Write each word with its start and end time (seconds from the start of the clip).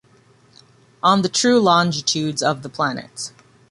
On 1.03 1.21
the 1.21 1.29
true 1.29 1.59
longitudes 1.61 2.41
of 2.41 2.63
the 2.63 2.69
planets. 2.69 3.33